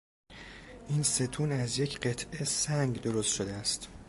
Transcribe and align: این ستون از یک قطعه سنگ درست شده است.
این 0.87 1.03
ستون 1.03 1.51
از 1.51 1.79
یک 1.79 1.99
قطعه 1.99 2.43
سنگ 2.45 3.01
درست 3.01 3.33
شده 3.33 3.53
است. 3.53 3.89